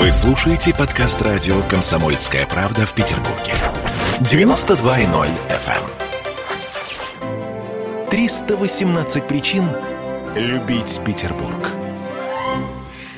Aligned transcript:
Вы 0.00 0.10
слушаете 0.12 0.72
подкаст 0.72 1.20
радио 1.20 1.60
«Комсомольская 1.64 2.46
правда» 2.46 2.86
в 2.86 2.94
Петербурге. 2.94 3.52
92.0 4.20 5.28
FM. 5.50 5.84
318 8.08 9.28
причин 9.28 9.68
любить 10.34 11.04
Петербург. 11.04 11.68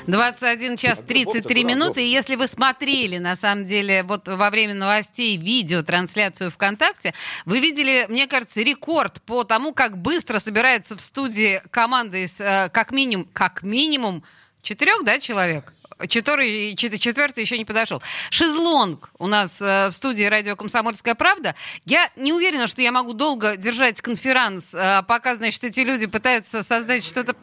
21 0.09 0.77
час 0.77 1.05
33 1.07 1.63
минуты. 1.63 2.05
И 2.05 2.11
если 2.11 2.35
вы 2.35 2.49
смотрели, 2.49 3.19
на 3.19 3.37
самом 3.37 3.65
деле, 3.65 4.03
вот 4.03 4.27
во 4.27 4.51
время 4.51 4.75
новостей 4.75 5.37
видео, 5.37 5.85
трансляцию 5.85 6.51
ВКонтакте, 6.51 7.15
вы 7.45 7.61
видели, 7.61 8.07
мне 8.09 8.27
кажется, 8.27 8.61
рекорд 8.61 9.23
по 9.23 9.45
тому, 9.45 9.73
как 9.73 9.99
быстро 9.99 10.41
собирается 10.41 10.97
в 10.97 11.01
студии 11.01 11.63
команда 11.71 12.17
из 12.17 12.41
э, 12.41 12.71
как 12.73 12.91
минимум, 12.91 13.29
как 13.33 13.63
минимум 13.63 14.25
четырех, 14.63 15.05
да, 15.05 15.21
человек? 15.21 15.73
Четвертый, 16.09 16.75
четвертый 16.77 17.41
еще 17.41 17.59
не 17.59 17.65
подошел. 17.65 18.03
Шезлонг 18.31 19.11
у 19.19 19.27
нас 19.27 19.61
э, 19.61 19.89
в 19.89 19.93
студии 19.93 20.25
радио 20.25 20.57
«Комсомольская 20.57 21.15
правда». 21.15 21.55
Я 21.85 22.11
не 22.17 22.33
уверена, 22.33 22.67
что 22.67 22.83
я 22.83 22.93
могу 22.93 23.13
долго 23.13 23.57
держать 23.57 24.01
конферанс, 24.01 24.75
э, 24.75 25.03
пока, 25.07 25.37
значит, 25.37 25.63
эти 25.65 25.81
люди 25.81 26.07
пытаются 26.07 26.63
создать 26.63 27.05
что-то 27.05 27.35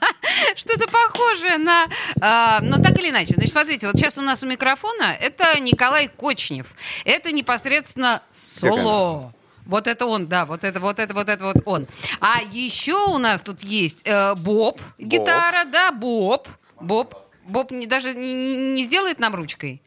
что-то 0.56 0.88
похожее 0.88 1.58
на... 1.58 1.86
Э, 2.20 2.62
но 2.62 2.82
так 2.82 2.98
или 2.98 3.10
иначе. 3.10 3.34
Значит, 3.34 3.52
смотрите, 3.52 3.86
вот 3.86 3.96
сейчас 3.96 4.16
у 4.18 4.22
нас 4.22 4.42
у 4.42 4.46
микрофона 4.46 5.16
это 5.20 5.58
Николай 5.60 6.08
Кочнев. 6.08 6.68
Это 7.04 7.32
непосредственно 7.32 8.22
соло. 8.30 9.32
Вот 9.66 9.86
это 9.86 10.06
он, 10.06 10.28
да, 10.28 10.46
вот 10.46 10.64
это, 10.64 10.80
вот 10.80 10.98
это, 10.98 11.12
вот 11.12 11.28
это, 11.28 11.44
вот 11.44 11.56
он. 11.66 11.86
А 12.20 12.40
еще 12.52 12.94
у 12.94 13.18
нас 13.18 13.42
тут 13.42 13.60
есть 13.60 13.98
э, 14.04 14.34
Боб, 14.36 14.80
гитара, 14.98 15.64
да, 15.64 15.92
Боб, 15.92 16.48
Боб. 16.80 17.27
Боб 17.48 17.70
не, 17.72 17.86
даже 17.86 18.14
не, 18.14 18.74
не 18.74 18.84
сделает 18.84 19.18
нам 19.18 19.34
ручкой? 19.34 19.80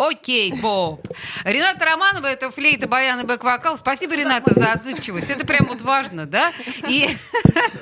Окей, 0.00 0.52
Боб. 0.52 1.06
Рената 1.44 1.84
Романова, 1.84 2.26
это 2.26 2.50
флейта, 2.50 2.88
баян 2.88 3.20
и 3.20 3.24
бэк-вокал. 3.24 3.76
Спасибо, 3.76 4.14
Рената, 4.14 4.58
за 4.58 4.72
отзывчивость. 4.72 5.28
Это 5.28 5.46
прям 5.46 5.66
вот 5.66 5.82
важно, 5.82 6.24
да? 6.24 6.52
И 6.88 7.06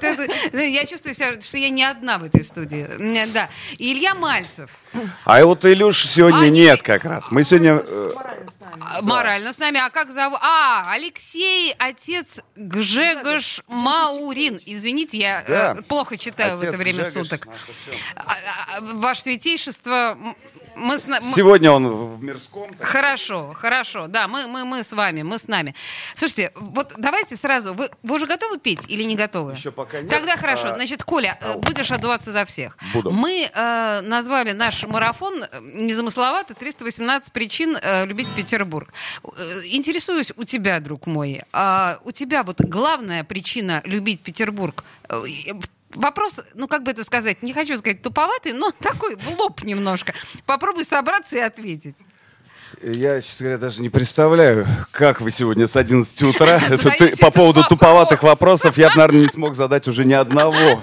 я 0.53 0.85
чувствую 0.85 1.15
себя, 1.15 1.41
что 1.41 1.59
я 1.59 1.71
не 1.71 1.85
одна 1.85 2.19
в 2.19 2.25
этой 2.25 2.43
студии. 2.43 2.89
Да. 3.33 3.49
Илья 3.79 4.17
Мальцев. 4.17 4.71
А 5.25 5.45
вот 5.45 5.65
Илюш 5.65 6.07
сегодня 6.07 6.47
а, 6.47 6.49
нет 6.49 6.83
как 6.83 7.05
раз. 7.05 7.31
Мы 7.31 7.45
сегодня... 7.45 7.83
Э, 7.85 8.11
морально 8.15 8.51
с 8.51 8.61
нами. 8.61 8.83
А, 8.85 9.03
морально 9.03 9.53
с 9.53 9.59
нами. 9.59 9.81
А 9.81 9.91
как 9.91 10.11
зовут? 10.11 10.39
А, 10.43 10.91
Алексей, 10.93 11.75
отец 11.79 12.41
Гжегош 12.57 13.61
Маурин. 13.69 14.61
Извините, 14.65 15.19
я 15.19 15.43
э, 15.43 15.47
да. 15.47 15.75
плохо 15.87 16.17
читаю 16.17 16.57
отец 16.57 16.61
в 16.61 16.69
это 16.69 16.79
время 16.79 17.05
Гжегош, 17.05 17.29
суток. 17.29 17.49
А, 18.17 18.81
ваше 18.81 19.23
святейшество, 19.23 20.19
мы 20.79 20.99
с. 20.99 21.05
Сегодня 21.35 21.71
он 21.71 21.89
в 22.17 22.23
мирском. 22.23 22.73
Так. 22.75 22.87
Хорошо, 22.87 23.53
хорошо. 23.55 24.07
Да, 24.07 24.29
мы, 24.29 24.47
мы, 24.47 24.65
мы 24.65 24.85
с 24.85 24.93
вами, 24.93 25.23
мы 25.23 25.39
с 25.39 25.49
нами. 25.49 25.75
Слушайте, 26.17 26.53
вот 26.55 26.95
давайте 26.97 27.37
сразу. 27.37 27.75
Вы, 27.75 27.91
вы 28.03 28.17
уже 28.17 28.27
готовы 28.27 28.59
петь 28.59 28.85
или 28.89 29.03
не 29.03 29.17
готовы? 29.17 29.53
Еще 29.53 29.73
пока 29.73 30.01
нет. 30.01 30.11
Тогда 30.11 30.37
хорошо. 30.37 30.69
А... 30.69 30.75
Значит, 30.77 31.05
Коля, 31.05 31.39
а... 31.41 31.59
будешь 31.59 31.91
отдуваться 31.91 32.33
за 32.33 32.45
всех. 32.45 32.77
Буду. 32.95 33.11
Мы 33.11 33.51
э, 33.53 34.01
назвали 34.03 34.53
наш 34.53 34.85
марафон 34.85 35.35
э, 35.43 35.47
незамысловато 35.75 36.55
318 36.55 37.33
причин 37.33 37.77
э, 37.81 38.07
любить 38.07 38.29
Петербург. 38.37 38.93
Э, 39.25 39.29
интересуюсь 39.65 40.33
у 40.37 40.45
тебя, 40.45 40.81
друг 40.81 41.07
мой. 41.07 41.43
Э, 41.53 41.97
у 42.05 42.13
тебя 42.13 42.43
вот 42.43 42.61
главная 42.61 43.25
причина 43.25 43.83
любить 43.85 44.21
Петербург 44.21 44.85
э, 45.09 45.23
Вопрос, 45.95 46.41
ну 46.55 46.69
как 46.69 46.83
бы 46.83 46.91
это 46.91 47.03
сказать, 47.03 47.43
не 47.43 47.53
хочу 47.53 47.77
сказать 47.77 48.03
туповатый, 48.03 48.53
но 48.53 48.71
такой 48.81 49.17
в 49.17 49.29
лоб 49.39 49.63
немножко. 49.63 50.15
Попробуй 50.47 50.85
собраться 50.85 51.37
и 51.37 51.41
ответить. 51.41 51.97
Я, 52.83 53.21
честно 53.23 53.45
говоря, 53.45 53.59
даже 53.59 53.83
не 53.83 53.89
представляю, 53.89 54.67
как 54.93 55.21
вы 55.21 55.31
сегодня 55.31 55.67
с 55.67 55.75
11 55.75 56.23
утра 56.23 56.61
по 57.21 57.31
поводу 57.31 57.65
туповатых 57.65 58.23
вопросов 58.23 58.77
я 58.79 58.91
бы, 58.91 58.97
наверное, 58.97 59.23
не 59.23 59.27
смог 59.27 59.57
задать 59.57 59.89
уже 59.89 60.05
ни 60.05 60.13
одного. 60.13 60.81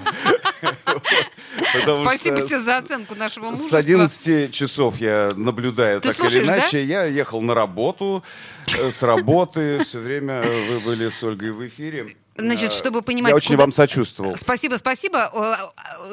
Спасибо 2.02 2.42
тебе 2.42 2.58
за 2.58 2.78
оценку 2.78 3.14
нашего 3.14 3.46
мужества. 3.46 3.76
С 3.76 3.84
11 3.84 4.52
часов 4.52 5.00
я 5.00 5.30
наблюдаю 5.36 6.00
так 6.00 6.18
или 6.18 6.44
иначе. 6.44 6.82
Я 6.82 7.04
ехал 7.04 7.40
на 7.40 7.54
работу, 7.54 8.24
э, 8.66 8.90
с 8.90 9.02
работы, 9.02 9.78
все 9.84 10.00
время 10.00 10.42
вы 10.42 10.80
были 10.80 11.08
с 11.08 11.22
Ольгой 11.22 11.52
в 11.52 11.66
эфире. 11.66 12.06
Значит, 12.38 12.72
чтобы 12.72 13.02
понимать... 13.02 13.30
Я 13.30 13.36
очень 13.36 13.54
куда... 13.54 13.62
вам 13.62 13.72
сочувствовал. 13.72 14.36
Спасибо, 14.36 14.76
спасибо. 14.76 15.30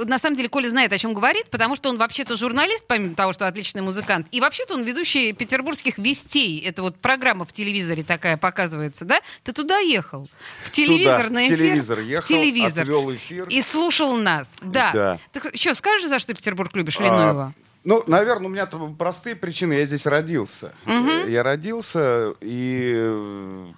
На 0.06 0.20
самом 0.20 0.36
деле, 0.36 0.50
Коля 0.50 0.70
знает, 0.70 0.94
о 0.94 0.98
чем 0.98 1.14
говорит, 1.14 1.50
потому 1.50 1.76
что 1.76 1.90
он 1.90 1.98
вообще-то 1.98 2.38
журналист, 2.38 2.86
помимо 2.88 3.16
того, 3.16 3.34
что 3.34 3.48
отличный 3.48 3.82
музыкант. 3.82 4.28
И 4.32 4.40
вообще-то 4.40 4.76
он 4.76 4.84
ведущий 4.84 5.34
петербургских 5.34 5.98
вестей. 5.98 6.60
Это 6.62 6.82
вот 6.82 6.98
программа 6.98 7.46
в 7.46 7.54
телевизоре 7.54 8.04
такая 8.04 8.38
показывается, 8.38 9.06
да? 9.06 9.20
Ты 9.44 9.54
туда 9.54 9.80
ехал? 9.80 10.30
В 10.64 10.72
телевизор, 10.72 11.28
туда, 11.28 11.34
на 11.34 11.48
эфир? 11.48 11.58
телевизор 11.58 12.00
ехал, 12.00 12.24
в 12.24 12.28
телевизор. 12.28 12.88
эфир. 12.88 13.48
И 13.50 13.62
слушал 13.62 14.16
нас. 14.16 14.54
Да. 14.62 14.92
да. 14.94 15.20
Так 15.32 15.56
что, 15.56 15.76
скажешь, 15.76 16.08
за 16.08 16.20
что 16.20 16.34
Петербург 16.34 16.74
любишь, 16.76 16.98
а, 17.00 17.04
Ленуева? 17.04 17.54
Ну, 17.84 18.04
наверное, 18.08 18.48
у 18.48 18.50
меня 18.50 18.66
простые 18.98 19.36
причины. 19.36 19.74
Я 19.74 19.86
здесь 19.86 20.06
родился. 20.06 20.74
Угу. 20.86 21.28
Я 21.28 21.44
родился 21.44 22.34
и 22.40 23.74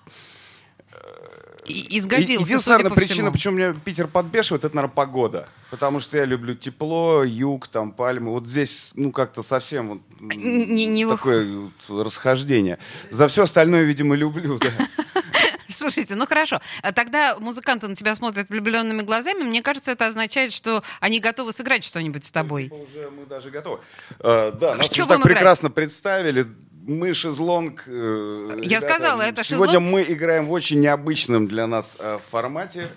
и 1.68 2.00
изгодился, 2.00 2.44
Единственная, 2.44 2.78
наверное, 2.78 2.96
причина, 2.96 3.16
всему. 3.16 3.32
почему 3.32 3.58
меня 3.58 3.74
Питер 3.74 4.08
подбешивает, 4.08 4.64
это, 4.64 4.76
наверное, 4.76 4.94
погода. 4.94 5.50
Потому 5.72 6.00
что 6.00 6.18
я 6.18 6.26
люблю 6.26 6.56
тепло, 6.56 7.24
юг, 7.24 7.68
там, 7.68 7.92
пальмы. 7.92 8.32
Вот 8.32 8.48
здесь, 8.48 8.92
ну, 8.96 9.12
как-то 9.12 9.44
совсем 9.44 9.90
вот, 9.90 10.02
не, 10.20 10.86
не 10.86 11.06
такое 11.06 11.46
вот 11.88 12.06
расхождение. 12.06 12.78
За 13.10 13.28
все 13.28 13.44
остальное, 13.44 13.84
видимо, 13.84 14.16
люблю, 14.16 14.60
да. 14.60 14.70
Слушайте, 15.68 16.16
ну 16.16 16.26
хорошо. 16.26 16.62
А 16.82 16.92
тогда 16.92 17.38
музыканты 17.40 17.88
на 17.88 17.96
тебя 17.96 18.16
смотрят 18.16 18.50
влюбленными 18.50 19.02
глазами. 19.02 19.44
Мне 19.44 19.62
кажется, 19.62 19.92
это 19.92 20.08
означает, 20.08 20.54
что 20.54 20.84
они 21.00 21.20
готовы 21.20 21.52
сыграть 21.52 21.84
что-нибудь 21.84 22.26
с 22.26 22.32
тобой. 22.32 22.70
Ну, 22.72 22.86
типа 22.86 22.90
уже 22.90 23.10
мы 23.10 23.26
даже 23.26 23.50
готовы. 23.50 23.80
А, 24.20 24.52
да, 24.52 24.76
нас 24.76 24.90
так 24.90 25.22
прекрасно 25.24 25.70
представили 25.70 26.46
мы 26.88 27.14
шезлонг. 27.14 27.84
Э, 27.88 28.58
Я 28.62 28.80
ребята, 28.80 28.88
сказала, 28.94 29.22
это 29.22 29.44
сегодня 29.44 29.44
шезлонг. 29.44 29.70
Сегодня 29.72 29.80
мы 29.80 30.04
играем 30.14 30.48
в 30.48 30.52
очень 30.52 30.80
необычном 30.80 31.48
для 31.48 31.68
нас 31.68 31.96
э, 32.00 32.20
формате. 32.30 32.88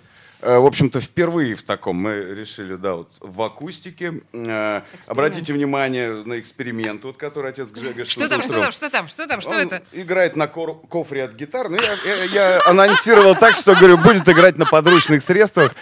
Э, 0.41 0.59
в 0.59 0.67
общем-то, 0.67 1.01
впервые 1.01 1.55
в 1.57 1.63
таком 1.65 1.97
мы 1.97 2.15
решили, 2.35 2.77
да, 2.77 2.95
вот 2.95 3.11
в 3.21 3.43
акустике. 3.43 4.21
Э, 4.33 4.83
обратите 5.07 5.53
внимание 5.53 6.23
на 6.25 6.39
эксперимент, 6.39 7.03
вот, 7.05 7.17
который 7.17 7.51
отец 7.51 7.71
Гжега 7.71 8.05
Что 8.05 8.29
там, 8.29 8.43
что 8.43 8.53
там, 8.61 8.73
что 8.73 8.91
там, 8.91 9.09
что 9.09 9.27
там, 9.27 9.41
что 9.41 9.51
Он 9.51 9.57
это? 9.61 9.83
играет 9.93 10.37
на 10.37 10.47
кор- 10.47 10.81
кофре 10.89 11.25
от 11.25 11.33
гитар. 11.35 11.69
Ну, 11.69 11.77
я, 11.77 12.15
я, 12.15 12.25
я 12.25 12.61
анонсировал 12.67 13.35
так, 13.37 13.55
что, 13.55 13.75
говорю, 13.75 13.97
будет 13.99 14.29
играть 14.29 14.59
на 14.59 14.67
подручных 14.67 15.23
средствах. 15.23 15.75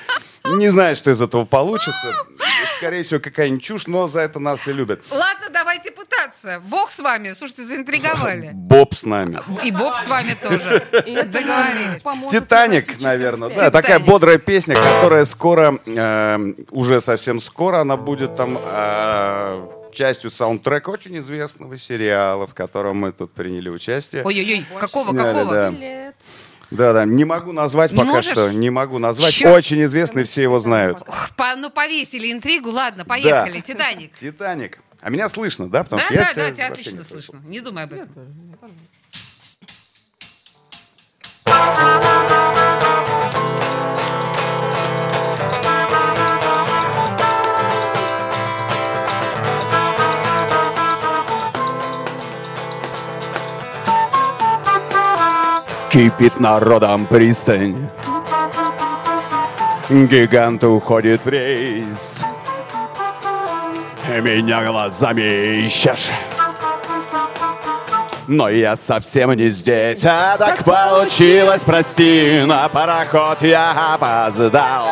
Не 0.45 0.69
знаю, 0.69 0.95
что 0.97 1.11
из 1.11 1.21
этого 1.21 1.45
получится. 1.45 2.15
Скорее 2.77 3.03
всего, 3.03 3.21
какая-нибудь 3.21 3.63
чушь, 3.63 3.87
но 3.87 4.09
за 4.09 4.21
это 4.21 4.39
нас 4.39 4.69
и 4.69 4.73
любят. 4.73 5.03
Ладно, 5.11 5.47
давайте 5.53 5.91
пытаться. 5.91 6.63
Бог 6.69 6.91
с 6.91 6.99
вами. 6.99 7.33
Слушайте, 7.33 7.63
заинтриговали. 7.63 8.51
Боб 8.55 8.95
с 8.95 9.05
нами. 9.05 9.41
И 9.65 9.71
Боб 9.73 9.95
с 9.95 10.07
вами 10.07 10.37
тоже. 10.41 10.87
Договорились. 10.91 12.03
Титаник, 12.31 13.01
наверное. 13.01 13.51
Да, 13.51 13.71
такая 13.71 13.99
бодрая 13.99 14.39
песня, 14.39 14.75
которая 14.75 15.25
скоро, 15.25 15.79
э, 15.87 16.53
уже 16.71 17.01
совсем 17.01 17.41
скоро, 17.41 17.81
она 17.81 17.97
будет 17.97 18.37
там 18.37 18.59
э, 18.61 19.67
частью 19.93 20.31
саундтрека 20.31 20.91
очень 20.91 21.19
известного 21.19 21.79
сериала, 21.79 22.47
в 22.47 22.55
котором 22.55 22.99
мы 22.99 23.13
тут 23.13 23.33
приняли 23.33 23.69
участие. 23.69 24.23
Ой-ой-ой, 24.25 24.65
какого, 24.79 25.17
какого? 25.17 25.53
Да. 25.53 26.06
Да, 26.71 26.93
да, 26.93 27.05
не 27.05 27.25
могу 27.25 27.53
назвать 27.53 27.93
не 27.93 27.99
пока 27.99 28.11
можешь? 28.11 28.33
что, 28.33 28.53
не 28.53 28.71
могу 28.71 28.99
назвать. 28.99 29.33
Черт. 29.33 29.55
Очень 29.55 29.85
известный, 29.85 30.25
все 30.25 30.43
его 30.43 30.59
знают. 30.59 30.99
По, 31.37 31.55
ну, 31.57 31.71
повесили 31.71 32.33
интригу, 32.33 32.71
ладно, 32.71 33.05
поехали. 33.05 33.59
Да. 33.59 33.61
Титаник. 33.61 34.15
Титаник. 34.21 34.79
А 35.01 35.11
меня 35.11 35.29
слышно, 35.29 35.69
да? 35.69 35.85
Потому 35.85 36.03
да, 36.03 36.07
что 36.07 36.15
да, 36.15 36.43
я 36.43 36.51
да, 36.51 36.57
тебя 36.57 36.67
отлично 36.69 37.05
слышно. 37.05 37.41
Не 37.45 37.61
думай 37.61 37.85
об 37.85 37.93
этом. 37.93 38.09
Кипит 55.91 56.41
народом 56.41 57.07
пристань 57.07 57.89
Гигант 59.89 60.65
уходит 60.65 61.25
в 61.25 61.29
рейс 61.29 62.25
Меня 64.23 64.65
глазами 64.65 65.61
ищешь 65.61 66.11
но 68.29 68.49
я 68.49 68.75
совсем 68.77 69.33
не 69.35 69.51
здесь, 69.51 70.05
а 70.05 70.37
так 70.37 70.65
получилось, 70.65 71.63
прости, 71.63 72.43
на 72.45 72.69
пароход 72.69 73.41
я 73.43 73.95
опоздал. 73.95 74.89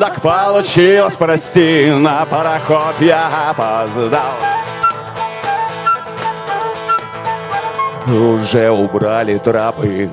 Так 0.00 0.20
получилось, 0.20 1.14
прости, 1.14 1.86
на 1.90 2.24
пароход 2.24 2.96
я 3.00 3.50
опоздал. 3.50 4.53
Уже 8.06 8.70
убрали 8.70 9.38
трапы, 9.38 10.10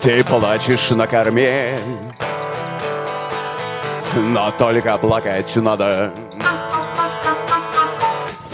ты 0.00 0.24
плачешь 0.24 0.90
на 0.90 1.06
корме, 1.06 1.78
но 4.16 4.50
только 4.52 4.96
плакать 4.96 5.54
надо 5.56 6.12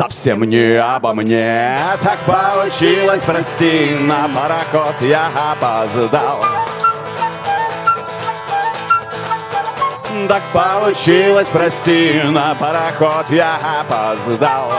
совсем 0.01 0.43
не 0.45 0.77
обо 0.77 1.13
мне. 1.13 1.79
Так 2.03 2.19
получилось, 2.21 3.23
прости, 3.23 3.97
на 4.01 4.29
пароход 4.29 4.95
я 5.01 5.29
опоздал. 5.53 6.45
Так 10.29 10.43
получилось, 10.53 11.49
прости, 11.53 12.21
на 12.25 12.55
пароход 12.55 13.27
я 13.31 13.57
опоздал. 13.81 14.73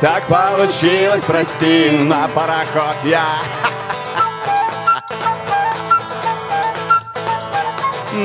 Так 0.00 0.24
получилось, 0.24 1.22
прости, 1.26 1.90
на 1.90 2.28
пароход 2.28 2.96
я 3.04 3.22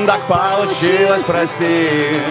Так 0.06 0.20
получилось, 0.22 1.22
прости. 1.26 2.22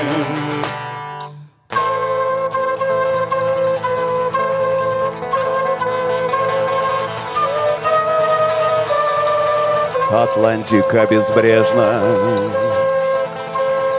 Атлантика 10.12 11.06
безбрежна, 11.06 12.02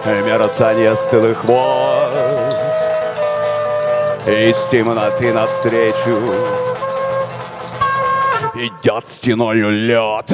мерцание 0.04 0.94
стылых 0.94 1.44
вод, 1.44 2.41
Из 4.24 4.56
темноты 4.66 5.32
навстречу 5.32 6.16
идет 8.54 9.04
стеною 9.08 9.70
лед. 9.70 10.30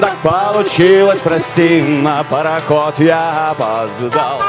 Так 0.00 0.16
получилось, 0.22 1.18
прости, 1.24 1.82
на 1.82 2.22
пароход 2.22 2.94
я 3.00 3.50
опоздал. 3.50 4.40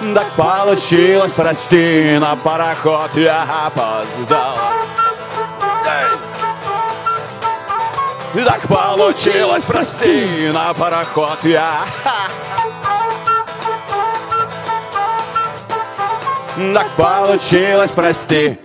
Так 0.00 0.30
получилось, 0.36 1.32
прости, 1.32 2.18
на 2.20 2.36
пароход 2.36 3.10
я 3.16 3.44
опоздал. 3.66 4.56
Так 8.32 8.60
получилось, 8.68 9.64
прости, 9.64 10.52
на 10.54 10.72
пароход 10.74 11.38
я. 11.42 11.80
Так 16.74 16.88
получилось, 16.96 17.92
прости. 17.92 18.58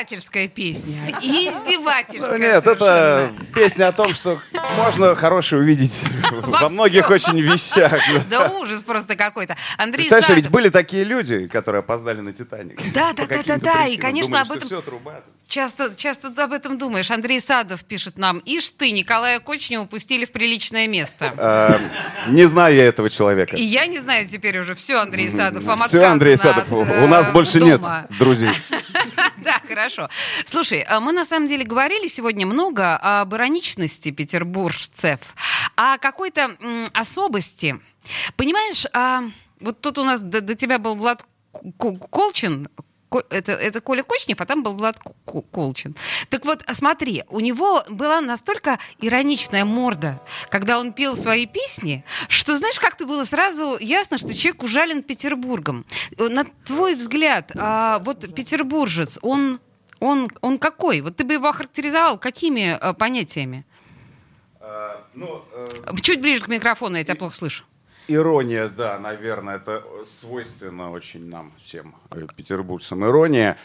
Издевательская 0.00 0.48
песня. 0.48 1.10
Издевательская 1.20 2.38
Нет, 2.38 2.66
это 2.66 3.34
песня 3.54 3.88
о 3.88 3.92
том, 3.92 4.14
что 4.14 4.38
можно 4.78 5.14
хорошее 5.14 5.60
увидеть 5.60 6.02
Во 6.30 6.60
во 6.60 6.68
многих 6.70 7.10
очень 7.10 7.38
вещах. 7.40 8.00
Да 8.30 8.48
ужас 8.50 8.82
просто 8.82 9.14
какой-то. 9.14 9.56
Андрей 9.76 10.04
Представляешь, 10.04 10.26
Садов. 10.26 10.42
ведь 10.44 10.50
были 10.50 10.70
такие 10.70 11.04
люди, 11.04 11.46
которые 11.48 11.80
опоздали 11.80 12.20
на 12.20 12.32
«Титаник». 12.32 12.80
Да, 12.94 13.12
да, 13.12 13.26
да, 13.26 13.42
да, 13.44 13.56
да, 13.58 13.86
и, 13.86 13.98
конечно, 13.98 14.42
думали, 14.42 14.58
об 14.58 14.72
этом-. 14.72 15.22
Часто, 15.46 15.94
часто 15.94 16.28
об 16.42 16.52
этом 16.52 16.78
думаешь. 16.78 17.10
Андрей 17.10 17.40
Садов 17.40 17.84
пишет 17.84 18.16
нам. 18.16 18.38
Ишь 18.46 18.70
ты, 18.70 18.92
Николая 18.92 19.38
Кочнева 19.38 19.82
упустили 19.82 20.24
в 20.24 20.32
приличное 20.32 20.88
место. 20.88 21.34
Э, 21.36 21.78
Не 22.30 22.46
знаю 22.48 22.74
я 22.74 22.86
этого 22.86 23.10
человека. 23.10 23.56
И 23.56 23.62
я 23.62 23.86
не 23.86 23.98
знаю 23.98 24.26
теперь 24.26 24.58
уже. 24.60 24.74
Все, 24.74 24.96
Андрей 24.96 25.28
Садов, 25.28 25.64
вам 25.64 25.82
Все, 25.82 26.00
Андрей 26.00 26.38
Садов, 26.38 26.72
у 26.72 26.82
э, 26.84 27.06
нас 27.06 27.30
больше 27.30 27.60
нет 27.60 27.82
друзей. 28.18 28.50
Хорошо. 29.70 30.08
Слушай, 30.44 30.80
а 30.88 30.98
мы 30.98 31.12
на 31.12 31.24
самом 31.24 31.46
деле 31.46 31.62
говорили 31.64 32.08
сегодня 32.08 32.44
много 32.44 32.96
об 32.96 33.32
ироничности 33.34 34.10
петербуржцев, 34.10 35.20
о 35.76 35.96
какой-то 35.98 36.56
особости. 36.92 37.80
Понимаешь, 38.36 38.84
а, 38.92 39.22
вот 39.60 39.80
тут 39.80 39.98
у 39.98 40.04
нас 40.04 40.22
до, 40.22 40.40
до 40.40 40.56
тебя 40.56 40.80
был 40.80 40.96
Влад 40.96 41.24
Колчин, 42.10 42.68
Ко- 42.74 42.84
это, 43.30 43.52
это 43.52 43.80
Коля 43.80 44.02
Кочнев, 44.02 44.40
а 44.40 44.46
там 44.46 44.62
был 44.62 44.74
Влад 44.74 44.98
Колчин. 45.52 45.96
Так 46.28 46.44
вот, 46.44 46.64
смотри, 46.72 47.24
у 47.28 47.40
него 47.40 47.82
была 47.88 48.20
настолько 48.20 48.78
ироничная 49.00 49.64
морда, 49.64 50.20
когда 50.48 50.78
он 50.78 50.92
пел 50.92 51.16
свои 51.16 51.46
песни, 51.46 52.04
что, 52.28 52.56
знаешь, 52.56 52.78
как-то 52.78 53.06
было 53.06 53.24
сразу 53.24 53.76
ясно, 53.80 54.18
что 54.18 54.34
человек 54.34 54.62
ужален 54.62 55.02
Петербургом. 55.02 55.84
Э, 56.18 56.28
На 56.28 56.44
твой 56.44 56.94
взгляд, 56.94 57.52
а, 57.56 57.98
вот 58.00 58.34
петербуржец, 58.34 59.18
он, 59.22 59.60
он, 59.98 60.28
он 60.40 60.58
какой? 60.58 61.00
Вот 61.00 61.16
ты 61.16 61.24
бы 61.24 61.34
его 61.34 61.48
охарактеризовал 61.48 62.18
какими 62.18 62.78
э, 62.80 62.94
понятиями? 62.94 63.64
Ну, 65.14 65.42
э, 65.52 65.96
Чуть 66.02 66.20
ближе 66.20 66.42
к 66.42 66.48
микрофону, 66.48 66.96
я 66.96 67.04
тебя 67.04 67.16
плохо 67.16 67.34
слышу. 67.34 67.64
Ирония, 68.12 68.68
да, 68.68 68.98
наверное, 68.98 69.56
это 69.56 69.82
свойственно 70.20 70.90
очень 70.90 71.28
нам 71.28 71.52
всем, 71.64 71.94
э, 72.10 72.26
петербуржцам. 72.36 73.04
Ирония, 73.04 73.56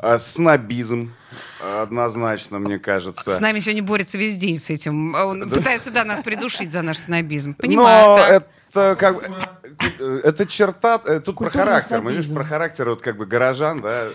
э, 0.00 0.18
снобизм, 0.18 1.12
э, 1.60 1.82
однозначно, 1.82 2.58
мне 2.58 2.78
кажется. 2.78 3.30
С 3.30 3.40
нами 3.40 3.58
сегодня 3.58 3.82
борется 3.82 4.18
весь 4.18 4.36
день 4.36 4.58
с 4.58 4.70
этим. 4.70 5.14
Он 5.14 5.48
пытается 5.48 5.90
да, 5.90 6.04
нас 6.04 6.20
придушить 6.22 6.72
за 6.72 6.82
наш 6.82 6.98
снобизм. 6.98 7.54
Понимаю. 7.54 8.16
Но 8.16 8.18
это 8.18 8.96
как 8.98 9.16
бы, 9.16 9.30
э, 9.98 10.20
это 10.24 10.46
черта, 10.46 11.00
э, 11.04 11.20
тут 11.20 11.36
про 11.36 11.44
Культурный 11.44 11.66
характер. 11.66 12.00
Мы 12.00 12.12
видишь 12.12 12.26
снобизм. 12.26 12.34
про 12.36 12.44
характер 12.44 12.88
вот 12.90 13.02
как 13.02 13.16
бы 13.16 13.26
горожан, 13.26 13.80
да. 13.80 14.08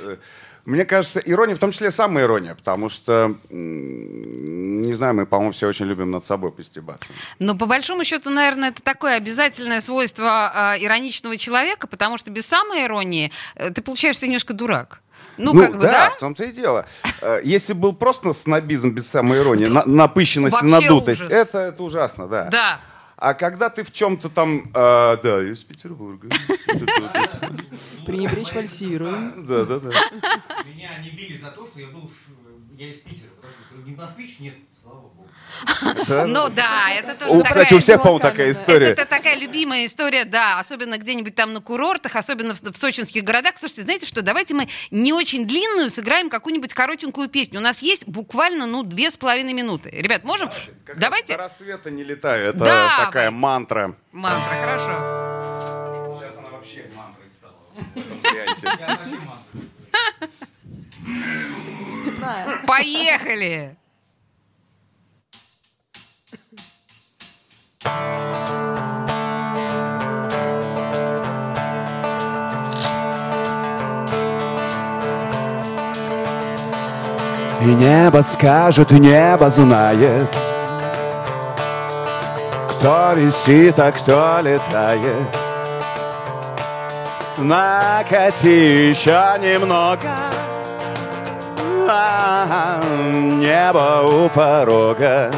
Э, 0.66 0.70
Мне 0.70 0.86
кажется, 0.86 1.20
ирония, 1.20 1.56
в 1.56 1.60
том 1.60 1.72
числе 1.72 1.92
самая 1.92 2.26
ирония, 2.26 2.56
потому 2.56 2.90
что, 2.90 3.36
не 3.50 4.94
знаю, 4.94 5.14
мы, 5.16 5.26
по-моему, 5.26 5.52
все 5.54 5.68
очень 5.68 5.86
любим 5.86 6.12
над 6.12 6.26
собой 6.26 6.52
постебаться. 6.52 7.10
Но 7.40 7.58
по 7.58 7.66
большому 7.66 8.04
счету, 8.04 8.30
наверное, 8.30 8.70
это 8.70 8.82
такое 8.84 9.16
обязательное 9.16 9.82
свойство 9.82 10.52
а, 10.54 10.76
ироничного 10.78 11.38
человека, 11.38 11.88
потому 11.88 12.18
что 12.18 12.32
без 12.32 12.46
самой 12.46 12.86
иронии 12.86 13.32
э, 13.56 13.72
ты 13.72 13.82
получаешься 13.82 14.26
немножко 14.26 14.54
дурак. 14.54 15.02
Ну, 15.38 15.54
как 15.60 15.76
бы, 15.78 15.82
да? 15.84 16.12
в 16.12 16.20
том-то 16.20 16.44
и 16.44 16.52
дело. 16.52 16.86
Э, 17.22 17.42
Если 17.44 17.74
был 17.74 17.94
просто 17.94 18.34
снобизм 18.34 18.92
без 18.92 19.08
самой 19.08 19.40
иронии, 19.40 19.66
на- 19.66 19.86
напыщенность, 19.86 20.62
надутость, 20.62 21.22
это, 21.22 21.60
это 21.60 21.84
ужасно, 21.84 22.28
да. 22.28 22.46
Да. 22.52 22.80
А 23.26 23.34
когда 23.36 23.70
ты 23.70 23.84
в 23.86 23.94
чем-то 23.94 24.28
там, 24.28 24.66
э, 24.66 24.72
да, 24.74 25.42
я 25.42 25.54
из 25.54 25.64
Петербурга. 25.64 26.28
Пренебречь 28.06 28.50
фальсируем. 28.50 29.46
Да, 29.48 29.64
да, 29.64 29.80
да. 29.80 29.90
Меня 30.68 30.98
не 31.02 31.10
били 31.12 31.38
за 31.38 31.52
то, 31.52 31.66
что 31.66 31.80
я 31.80 31.88
был, 31.88 32.02
в- 32.12 32.78
я 32.78 32.90
из 32.90 32.98
Питера. 32.98 33.30
Не 33.86 33.96
москвич, 33.96 34.40
нет, 34.40 34.56
слава 34.84 35.00
богу. 35.00 35.30
Ну 36.28 36.50
да, 36.50 36.92
это 36.92 37.16
тоже 37.16 37.32
У, 37.32 37.42
такая... 37.42 37.64
Кстати, 37.64 37.74
у 37.74 37.80
всех, 37.80 38.02
по-моему, 38.02 38.20
такая 38.20 38.52
история. 38.52 38.88
Это, 38.88 39.04
это 39.04 39.10
такая 39.10 39.38
любимая 39.38 39.86
история, 39.86 40.26
да, 40.26 40.60
особенно 40.60 40.98
где-нибудь 40.98 41.36
там 41.36 41.54
на 41.54 41.62
курортах, 41.62 42.16
особенно 42.16 42.54
в, 42.54 42.62
в 42.62 42.76
сочинских 42.76 43.24
городах. 43.24 43.54
Слушайте, 43.58 43.84
знаете 43.84 44.06
что, 44.06 44.22
давайте 44.22 44.54
мы 44.54 44.68
не 44.92 45.14
очень 45.14 45.48
длинную 45.48 45.90
сыграем 45.90 46.30
какую-нибудь 46.30 46.74
коротенькую 46.74 47.30
песню. 47.30 47.60
У 47.60 47.64
нас 47.64 47.82
есть 47.82 48.06
буквально, 48.08 48.66
ну, 48.66 48.84
две 48.84 49.10
с 49.10 49.16
половиной 49.16 49.54
минуты. 49.54 49.90
Ребят, 49.90 50.24
можем? 50.24 50.50
Как 50.86 51.00
Давайте. 51.00 51.38
До 51.38 51.44
рассвета 51.44 51.90
не 51.90 52.04
летаю. 52.04 52.50
Это 52.50 52.92
такая 53.06 53.32
мантра. 53.32 53.96
Мантра, 54.12 54.56
хорошо. 54.62 56.20
Сейчас 56.20 56.38
она 56.38 56.50
вообще 56.50 56.86
мантрой 56.96 57.28
стала. 57.38 57.56
Степная. 61.92 62.62
Поехали! 62.68 63.78
И 77.64 77.66
небо 77.66 78.22
скажет, 78.24 78.92
и 78.92 79.00
небо 79.00 79.50
знает, 79.50 80.28
кто 82.70 83.14
висит, 83.14 83.80
а 83.80 83.90
кто 83.94 84.40
летает. 84.42 85.28
Накати 87.38 88.90
еще 88.90 89.38
немного, 89.40 90.12
а, 91.88 92.82
небо 92.84 94.04
у 94.04 94.28
порога. 94.28 95.32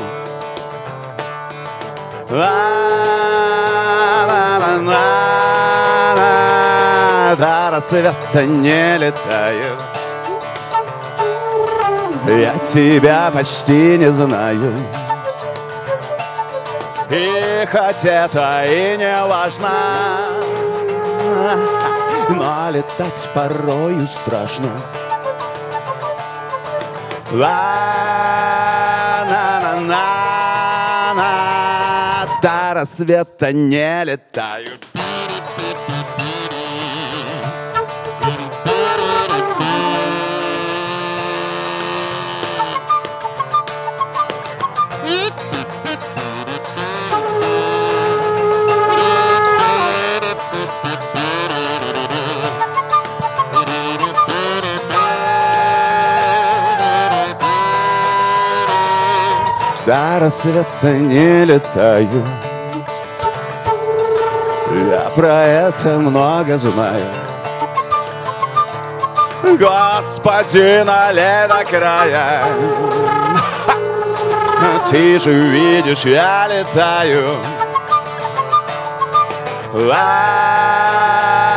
До 7.38 7.70
рассвета 7.72 8.46
не 8.46 8.98
летаю. 8.98 9.78
Я 12.28 12.58
тебя 12.60 13.30
почти 13.32 13.98
не 13.98 14.12
знаю. 14.12 14.74
И 17.12 17.68
хоть 17.72 18.04
это 18.04 18.66
и 18.68 18.98
не 18.98 19.26
важно, 19.28 19.70
но 22.30 22.70
летать 22.72 23.30
порою 23.36 24.08
страшно. 24.08 24.72
Ла-на-на-на-на, 27.32 28.45
до 32.86 32.92
рассвета 32.92 33.52
не 33.52 34.04
летаю. 34.06 34.68
До 59.86 60.20
рассвета 60.20 60.94
не 60.94 61.46
летаю 61.46 62.45
Я 64.76 65.10
про 65.16 65.46
это 65.46 66.00
много 66.00 66.58
знаю. 66.58 67.06
Господи, 69.44 70.84
налей 70.84 71.48
до 71.48 71.64
края. 71.64 72.44
Ты 74.90 75.18
же 75.20 75.32
видишь, 75.32 76.04
я 76.06 76.48
летаю. 76.48 77.38
Рассвета 79.72 81.55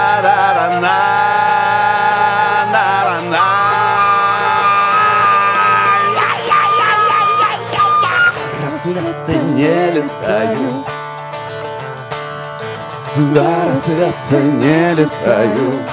До 13.18 13.64
рассвета 13.68 14.36
не 14.36 14.94
летаю 14.94 15.84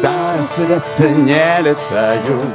До 0.00 0.38
рассвета 0.38 1.08
не 1.08 1.60
летаю 1.60 2.52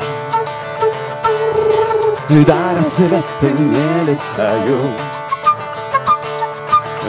До 2.29 2.55
рассвета 2.77 3.47
не 3.59 4.03
летаю 4.05 4.79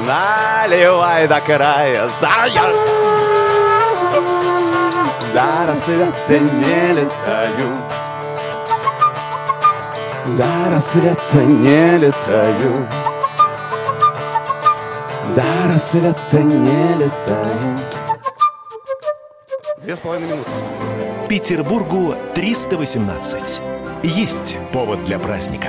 Наливай 0.09 1.29
до 1.29 1.41
края 1.41 2.11
зая. 2.21 2.73
До 5.33 5.67
рассвета 5.69 6.38
не 6.41 6.93
летаю 6.95 7.69
До 10.26 10.75
рассвета 10.75 11.37
не 11.37 11.97
летаю 11.99 13.01
До 15.35 15.45
рассвета 15.67 16.43
не 16.43 16.95
летаю 16.97 17.79
Две 19.83 19.97
с 19.97 20.01
половиной 20.01 20.29
минуты. 20.29 20.51
Петербургу 21.27 22.15
318. 22.35 23.62
Есть 24.03 24.57
повод 24.73 25.03
для 25.07 25.19
праздника. 25.19 25.69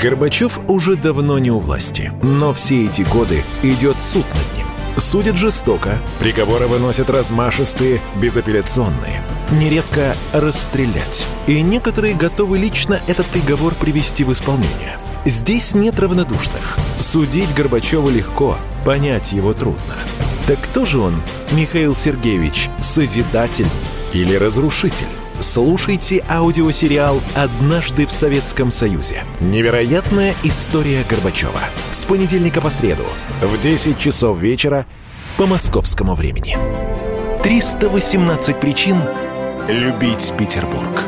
Горбачев 0.00 0.60
уже 0.68 0.94
давно 0.94 1.40
не 1.40 1.50
у 1.50 1.58
власти, 1.58 2.12
но 2.22 2.52
все 2.52 2.84
эти 2.84 3.02
годы 3.02 3.42
идет 3.64 4.00
суд 4.00 4.24
над 4.28 4.56
ним. 4.56 4.66
Судят 4.98 5.36
жестоко, 5.36 5.98
приговоры 6.20 6.68
выносят 6.68 7.10
размашистые, 7.10 8.00
безапелляционные. 8.22 9.20
Нередко 9.50 10.14
расстрелять. 10.32 11.26
И 11.48 11.60
некоторые 11.62 12.14
готовы 12.14 12.58
лично 12.58 13.00
этот 13.08 13.26
приговор 13.26 13.74
привести 13.74 14.22
в 14.22 14.32
исполнение. 14.32 14.98
Здесь 15.28 15.74
нет 15.74 16.00
равнодушных. 16.00 16.78
Судить 17.00 17.54
Горбачева 17.54 18.08
легко, 18.08 18.56
понять 18.86 19.32
его 19.32 19.52
трудно. 19.52 19.94
Так 20.46 20.58
кто 20.58 20.86
же 20.86 21.00
он, 21.00 21.20
Михаил 21.52 21.94
Сергеевич, 21.94 22.70
созидатель 22.80 23.66
или 24.14 24.34
разрушитель? 24.36 25.04
Слушайте 25.38 26.24
аудиосериал 26.30 27.20
«Однажды 27.34 28.06
в 28.06 28.10
Советском 28.10 28.70
Союзе». 28.70 29.22
Невероятная 29.40 30.34
история 30.44 31.04
Горбачева. 31.06 31.60
С 31.90 32.06
понедельника 32.06 32.62
по 32.62 32.70
среду 32.70 33.04
в 33.42 33.60
10 33.60 33.98
часов 33.98 34.38
вечера 34.38 34.86
по 35.36 35.44
московскому 35.44 36.14
времени. 36.14 36.56
318 37.42 38.58
причин 38.58 39.02
любить 39.68 40.32
Петербург. 40.38 41.04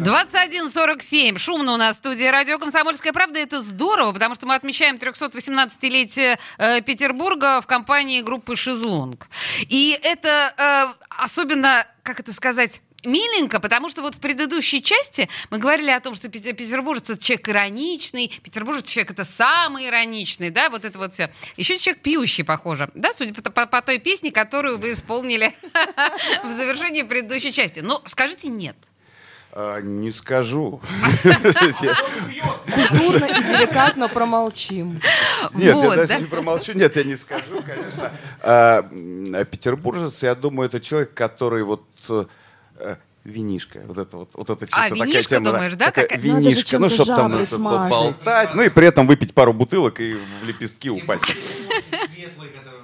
21.47. 0.00 1.38
Шумно 1.38 1.72
у 1.72 1.76
нас 1.78 1.96
в 1.96 1.98
студии 2.00 2.24
радио 2.26 2.58
«Комсомольская 2.58 3.12
правда». 3.14 3.38
Это 3.38 3.62
здорово, 3.62 4.12
потому 4.12 4.34
что 4.34 4.46
мы 4.46 4.54
отмечаем 4.54 4.96
318-летие 4.96 6.38
э, 6.58 6.82
Петербурга 6.82 7.60
в 7.62 7.66
компании 7.66 8.20
группы 8.20 8.56
«Шезлонг». 8.56 9.26
И 9.68 9.98
это 10.02 10.52
э, 10.98 11.04
особенно, 11.08 11.86
как 12.02 12.20
это 12.20 12.34
сказать 12.34 12.82
миленько, 13.04 13.58
потому 13.58 13.88
что 13.88 14.02
вот 14.02 14.16
в 14.16 14.20
предыдущей 14.20 14.82
части 14.82 15.30
мы 15.50 15.58
говорили 15.58 15.90
о 15.90 16.00
том, 16.00 16.14
что 16.14 16.28
пете- 16.28 16.52
петербуржец 16.52 17.08
это 17.08 17.22
человек 17.22 17.48
ироничный, 17.48 18.28
петербуржец 18.42 18.84
человек 18.90 19.12
это 19.12 19.24
самый 19.24 19.86
ироничный, 19.86 20.50
да, 20.50 20.68
вот 20.68 20.84
это 20.84 20.98
вот 20.98 21.12
все. 21.12 21.32
Еще 21.56 21.78
человек 21.78 22.02
пьющий, 22.02 22.44
похоже, 22.44 22.90
да, 22.94 23.12
судя 23.14 23.32
по, 23.32 23.50
по- 23.50 23.66
по 23.66 23.80
той 23.80 23.98
песне, 23.98 24.30
которую 24.30 24.78
вы 24.78 24.92
исполнили 24.92 25.54
в 26.44 26.52
завершении 26.52 27.02
предыдущей 27.02 27.52
части. 27.52 27.80
Но 27.80 28.02
скажите 28.06 28.48
нет. 28.48 28.76
А, 29.58 29.80
не 29.80 30.12
скажу. 30.12 30.82
Культурно 31.22 33.24
и 33.24 33.42
деликатно 33.42 34.10
промолчим. 34.10 35.00
Нет, 35.54 35.74
Вот, 35.74 35.84
я 35.84 35.96
даже 35.96 36.08
да? 36.08 36.18
не 36.18 36.26
промолчу, 36.26 36.72
нет, 36.74 36.94
я 36.94 37.04
не 37.04 37.16
скажу, 37.16 37.62
конечно. 37.64 38.12
А, 38.42 38.82
Петербуржец, 39.44 40.22
я 40.22 40.34
думаю, 40.34 40.68
это 40.68 40.78
человек, 40.78 41.14
который 41.14 41.62
вот 41.62 41.84
э, 42.10 42.96
винишка, 43.24 43.80
вот 43.86 43.96
это 43.96 44.18
вот, 44.18 44.28
вот 44.34 44.50
это 44.50 44.66
чисто 44.66 44.78
А, 44.78 44.90
такая 44.90 45.06
винишка, 45.06 45.36
тема, 45.36 45.52
думаешь, 45.52 45.74
да, 45.74 45.90
такая 45.90 46.18
Винишка, 46.18 46.78
ну, 46.78 46.90
чтобы 46.90 47.16
там 47.16 47.34
это, 47.36 47.54
смазать. 47.54 47.90
поболтать, 47.90 48.54
ну 48.54 48.62
и 48.62 48.68
при 48.68 48.86
этом 48.86 49.06
выпить 49.06 49.32
пару 49.32 49.54
бутылок 49.54 50.00
и 50.00 50.18
в 50.42 50.44
лепестки 50.44 50.90
упасть. 50.90 51.24
Светлый, 51.24 52.48
который... 52.48 52.75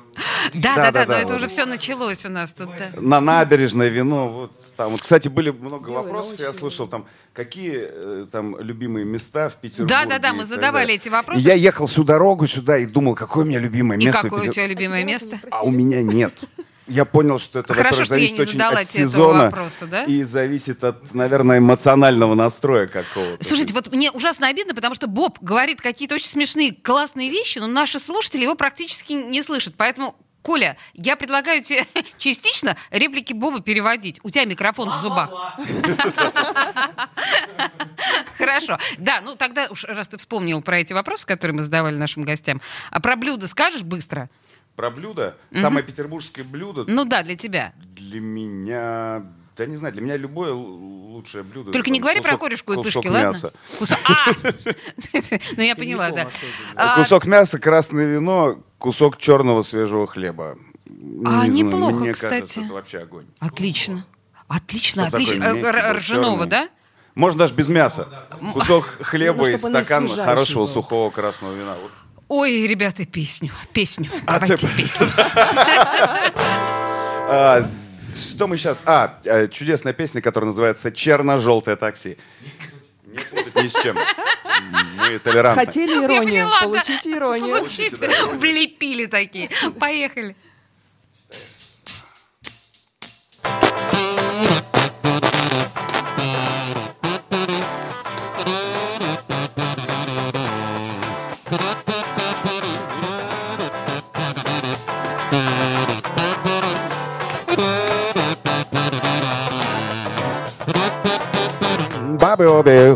Да, 0.55 0.77
да, 0.77 0.91
да, 0.91 1.05
но 1.07 1.15
это 1.15 1.37
уже 1.37 1.49
все 1.49 1.65
началось 1.65 2.27
у 2.27 2.29
нас 2.29 2.53
тут. 2.53 2.69
да. 2.77 3.01
На 3.01 3.21
набережной 3.21 3.89
вино, 3.89 4.29
вот 4.29 4.53
там. 4.77 4.91
Вот, 4.93 5.03
кстати, 5.03 5.29
были 5.29 5.51
много 5.51 5.91
вопросов, 5.91 6.39
я 6.39 6.53
слышал 6.53 6.87
там, 6.89 7.07
какие 7.33 7.73
э, 7.89 8.27
там 8.31 8.59
любимые 8.61 9.05
места 9.05 9.49
в 9.49 9.55
Петербурге. 9.57 9.89
Да-да-да, 9.95 10.31
и 10.31 10.33
мы 10.33 10.39
так 10.39 10.49
задавали 10.49 10.95
эти 10.95 11.09
вопросы. 11.09 11.41
И 11.41 11.45
я 11.45 11.55
ехал 11.55 11.87
всю 11.87 12.05
дорогу 12.05 12.47
сюда 12.47 12.79
и 12.79 12.87
думал, 12.87 13.15
какое 13.15 13.45
у 13.45 13.49
меня 13.49 13.59
любимое 13.59 13.99
И 13.99 14.05
место. 14.07 14.21
в 14.21 14.23
какое 14.23 14.49
у 14.49 14.53
тебя 14.53 14.67
любимое 14.67 15.05
место? 15.05 15.39
А 15.51 15.63
у 15.63 15.71
меня 15.71 16.03
нет. 16.03 16.33
Я 16.89 17.05
понял, 17.05 17.39
что 17.39 17.61
это, 17.61 17.75
Хорошо, 17.75 18.05
что 18.05 18.17
я 18.17 18.29
не 18.29 18.41
очень 18.41 18.53
задала 18.53 18.81
от 18.81 18.89
тебе 18.89 19.05
этого 19.05 19.13
сезона 19.13 19.45
вопроса, 19.45 19.87
да? 19.87 20.05
и 20.05 20.25
зависит 20.25 20.83
от, 20.83 21.15
наверное, 21.15 21.59
эмоционального 21.59 22.35
настроя 22.35 22.89
какого-то. 22.89 23.43
Слушайте, 23.45 23.73
вот 23.73 23.93
мне 23.93 24.11
ужасно 24.11 24.49
обидно, 24.49 24.75
потому 24.75 24.95
что 24.95 25.07
Боб 25.07 25.39
говорит 25.41 25.81
какие-то 25.81 26.17
очень 26.17 26.29
смешные, 26.29 26.75
классные 26.75 27.31
вещи, 27.31 27.61
но 27.61 27.69
наши 27.69 28.01
слушатели 28.01 28.43
его 28.43 28.57
практически 28.57 29.13
не 29.13 29.43
слышат. 29.43 29.75
Поэтому, 29.77 30.17
Коля, 30.43 30.77
я 30.95 31.15
предлагаю 31.15 31.63
тебе 31.63 31.87
частично 32.19 32.77
реплики 32.91 33.33
Боба 33.33 33.61
переводить. 33.61 34.19
У 34.25 34.31
тебя 34.31 34.45
микрофон 34.45 34.91
в 34.91 35.01
зубах. 35.03 35.57
Хорошо. 38.39 38.77
Да, 38.99 39.21
ну 39.21 39.37
тогда 39.37 39.69
уж 39.71 39.85
раз 39.85 40.09
ты 40.09 40.19
вспомнил 40.19 40.63
про 40.63 40.81
эти 40.81 40.93
вопросы, 40.93 41.27
которые 41.27 41.55
мы 41.57 41.63
задавали 41.63 41.95
нашим 41.95 42.25
гостям, 42.25 42.61
а 42.91 43.01
про 43.01 43.15
блюдо 43.15 43.47
скажешь 43.47 43.83
быстро? 43.83 44.29
Про 44.77 44.91
блюдо, 44.91 45.37
самое 45.53 45.85
петербургское 45.85 46.45
блюдо 46.45 46.85
Ну 46.89 47.05
да, 47.05 47.23
для 47.23 47.37
тебя. 47.37 47.75
для 47.95 48.21
меня 48.21 49.23
я 49.59 49.67
не 49.67 49.77
знаю, 49.77 49.93
для 49.93 50.03
меня 50.03 50.17
любое 50.17 50.53
лучшее 50.53 51.45
блюдо. 51.45 51.73
Только 51.73 51.91
не 51.91 52.01
говори 52.01 52.21
про 52.21 52.39
корешку 52.39 52.73
и 52.73 52.83
пышки, 52.83 53.07
ладно? 53.07 53.53
Кусок 53.79 53.99
А! 54.05 54.33
Ну, 55.57 55.63
я 55.63 55.77
поняла, 55.77 56.11
да. 56.11 56.29
А, 56.75 56.97
кусок 56.97 57.27
мяса, 57.27 57.59
красное 57.59 58.07
вино, 58.07 58.63
кусок 58.79 59.19
черного 59.19 59.63
свежего 59.63 60.07
хлеба. 60.07 60.57
А, 61.27 61.47
неплохо, 61.47 62.13
кстати. 62.13 62.31
Кажется, 62.31 62.61
это 62.63 62.73
вообще 62.73 62.99
огонь. 62.99 63.27
Отлично. 63.39 64.07
Отлично, 64.49 65.07
отлично. 65.07 65.45
Э, 65.45 65.93
ржаного, 65.93 66.47
да? 66.47 66.69
Можно 67.15 67.41
даже 67.41 67.55
без 67.55 67.69
мяса. 67.69 68.09
Кусок 68.53 68.87
хлеба 69.03 69.51
и 69.51 69.59
стакан 69.59 70.09
хорошего 70.09 70.67
сухого 70.67 71.11
красного 71.11 71.55
вина. 71.55 71.77
Ой, 72.35 72.67
ребята, 72.67 73.05
песню, 73.05 73.51
песню. 73.75 74.09
А 74.27 74.41
Давайте 74.41 74.67
песню. 74.69 75.07
А, 77.35 77.65
что 78.15 78.47
мы 78.47 78.59
сейчас... 78.59 78.83
А, 78.85 79.19
э, 79.25 79.49
чудесная 79.49 79.93
песня, 79.93 80.21
которая 80.21 80.47
называется 80.49 80.91
«Черно-желтое 80.93 81.77
такси». 81.77 82.19
Не 83.07 83.19
путать 83.21 83.55
ни 83.55 83.69
с 83.69 83.83
чем. 83.83 83.97
Мы 84.97 85.19
толерантны. 85.19 85.65
Хотели 85.65 85.93
иронию, 86.05 86.49
получите 86.61 87.13
иронию. 87.13 87.57
Получите, 87.57 88.11
влепили 88.35 89.07
такие. 89.07 89.51
Поехали. 89.79 90.37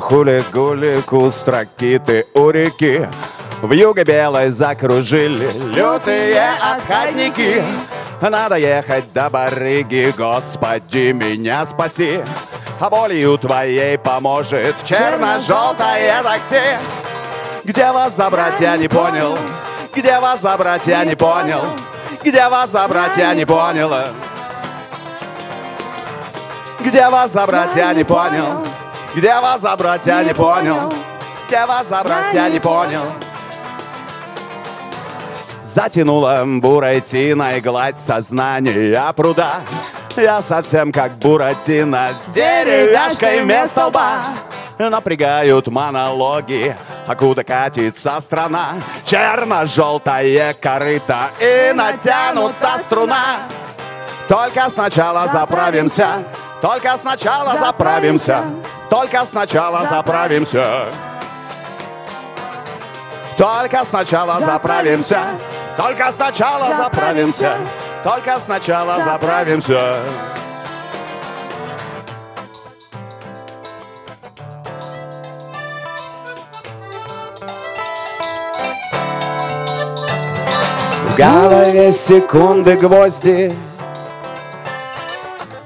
Хули-гули, 0.06 1.00
кустракиты 1.00 2.26
у 2.34 2.50
реки. 2.50 3.08
В 3.60 3.72
юге 3.72 4.04
белой 4.04 4.50
закружили 4.50 5.50
лютые 5.74 6.50
отходники 6.60 7.64
Надо 8.20 8.54
ехать 8.54 9.12
до 9.12 9.28
барыги, 9.28 10.14
Господи, 10.16 11.10
меня 11.10 11.66
спаси. 11.66 12.22
А 12.78 12.88
болью 12.88 13.36
твоей 13.36 13.98
поможет 13.98 14.76
черно-желтое 14.84 16.22
такси. 16.22 16.78
Где 17.64 17.90
вас 17.90 18.14
забрать, 18.14 18.60
я 18.60 18.76
не 18.76 18.86
понял. 18.86 19.36
Где 19.92 20.20
вас 20.20 20.40
забрать, 20.40 20.86
я 20.86 21.04
не 21.04 21.16
понял. 21.16 21.62
Где 22.22 22.48
вас 22.48 22.70
забрать, 22.70 23.16
я 23.16 23.34
не 23.34 23.44
понял. 23.44 23.90
Где 26.78 27.08
вас 27.08 27.32
забрать, 27.32 27.74
я 27.74 27.92
не 27.92 28.04
понял 28.04 28.75
где 29.16 29.34
вас 29.40 29.62
забрать, 29.62 30.06
я 30.06 30.22
не 30.22 30.34
понял. 30.34 30.92
Где 31.48 31.64
вас 31.64 31.88
забрать, 31.88 32.34
я 32.34 32.50
не 32.50 32.60
понял. 32.60 33.02
Затянула 35.64 36.44
бурой 36.46 37.00
тиной 37.00 37.60
гладь 37.60 37.98
сознания 37.98 39.12
пруда. 39.14 39.60
Я 40.16 40.40
совсем 40.40 40.92
как 40.92 41.12
Буратино 41.18 42.08
с 42.08 42.32
деревяшкой 42.32 43.42
вместо 43.42 43.86
лба. 43.86 44.22
Напрягают 44.78 45.66
монологи, 45.68 46.76
а 47.06 47.14
куда 47.14 47.42
катится 47.42 48.20
страна. 48.20 48.74
Черно-желтое 49.04 50.54
корыто 50.54 51.30
и 51.40 51.72
натянута 51.74 52.80
струна. 52.84 53.40
Только 54.28 54.68
сначала 54.70 55.28
заправимся, 55.28 56.24
только 56.60 56.96
сначала 56.96 57.54
заправимся, 57.58 58.42
только 58.90 59.24
сначала 59.24 59.86
заправимся. 59.86 60.90
Только 63.38 63.84
сначала 63.84 64.38
заправимся, 64.40 65.20
только 65.76 66.10
сначала 66.10 66.74
заправимся, 66.74 67.54
только 68.02 68.36
сначала 68.38 68.94
заправимся. 68.96 70.00
В 81.04 81.16
голове 81.16 81.92
секунды 81.92 82.76
гвозди 82.76 83.54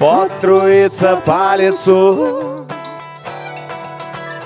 подструится 0.00 1.16
по 1.24 1.54
лицу. 1.56 2.66